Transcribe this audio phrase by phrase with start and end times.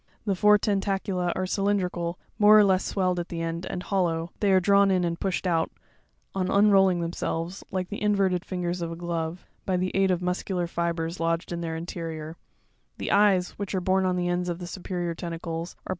[0.25, 4.51] The four tentacula are cylindrical, more or less swelled at the end, and hollow; they
[4.51, 5.69] are drawn in and pushed out,
[6.33, 10.65] on unrolling themselves, like the inverted fingers of a glove, by the aid of muscular
[10.65, 12.35] fibres lodged in their interior;
[12.97, 15.81] the eyes, which are borne on the ends of the superior tentacles (fig.
[15.81, 15.89] 22, st), are